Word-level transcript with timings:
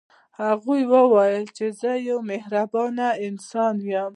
هغه 0.39 1.01
وايي 1.13 1.43
چې 1.55 1.65
زه 1.79 1.91
یو 2.07 2.17
مهربانه 2.29 3.07
انسان 3.27 3.75
یم 3.91 4.09